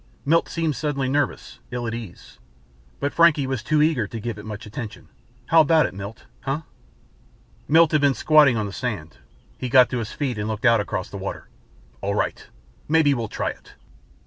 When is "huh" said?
6.39-6.61